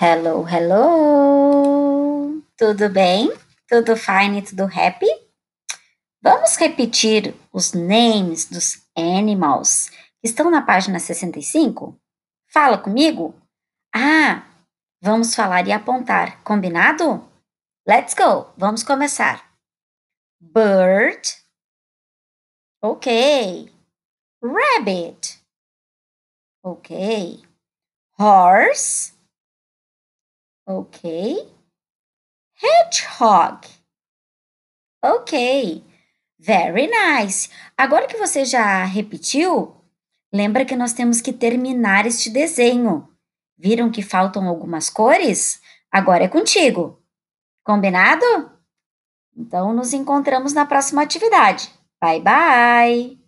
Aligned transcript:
Hello, 0.00 0.44
hello! 0.44 2.40
Tudo 2.56 2.88
bem? 2.88 3.32
Tudo 3.66 3.96
fine? 3.96 4.40
Tudo 4.42 4.62
happy? 4.66 5.08
Vamos 6.22 6.54
repetir 6.56 7.34
os 7.52 7.72
names 7.72 8.44
dos 8.44 8.86
animals 8.96 9.90
que 10.20 10.28
estão 10.28 10.52
na 10.52 10.62
página 10.62 11.00
65? 11.00 12.00
Fala 12.46 12.78
comigo? 12.78 13.34
Ah, 13.92 14.46
vamos 15.02 15.34
falar 15.34 15.66
e 15.66 15.72
apontar, 15.72 16.44
combinado? 16.44 17.28
Let's 17.84 18.14
go! 18.14 18.54
Vamos 18.56 18.84
começar. 18.84 19.52
Bird. 20.40 21.28
Ok. 22.80 23.68
Rabbit. 24.40 25.40
Ok. 26.62 27.42
Horse. 28.16 29.17
Ok. 30.68 31.00
Hedgehog. 32.60 33.66
Ok. 35.02 35.82
Very 36.38 36.88
nice. 36.88 37.48
Agora 37.74 38.06
que 38.06 38.18
você 38.18 38.44
já 38.44 38.84
repetiu, 38.84 39.74
lembra 40.30 40.66
que 40.66 40.76
nós 40.76 40.92
temos 40.92 41.22
que 41.22 41.32
terminar 41.32 42.04
este 42.04 42.28
desenho. 42.28 43.08
Viram 43.56 43.90
que 43.90 44.02
faltam 44.02 44.46
algumas 44.46 44.90
cores? 44.90 45.62
Agora 45.90 46.24
é 46.24 46.28
contigo. 46.28 47.02
Combinado? 47.64 48.26
Então 49.34 49.72
nos 49.72 49.94
encontramos 49.94 50.52
na 50.52 50.66
próxima 50.66 51.02
atividade. 51.02 51.72
Bye 51.98 52.20
bye! 52.20 53.18